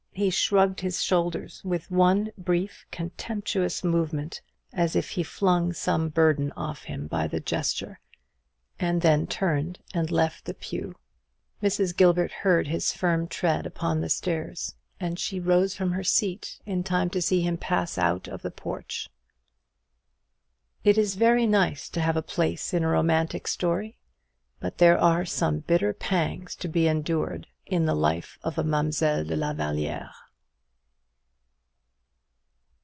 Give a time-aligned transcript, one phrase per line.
[0.13, 6.51] He shrugged his shoulders, with one brief contemptuous movement, as if he flung some burden
[6.51, 7.99] off him by the gesture,
[8.77, 10.95] and then turned and left the pew.
[11.63, 11.95] Mrs.
[11.95, 16.83] Gilbert heard his firm tread upon the stairs, and she rose from her seat in
[16.83, 19.09] time to see him pass out of the porch.
[20.83, 23.97] It is very nice to have a place in romantic story:
[24.59, 29.23] but there are some bitter pangs to be endured in the life of a Mademoiselle
[29.23, 30.11] de la Vallière.